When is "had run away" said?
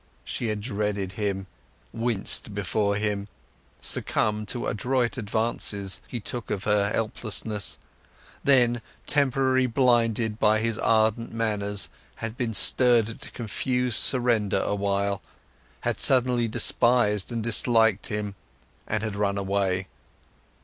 19.03-19.85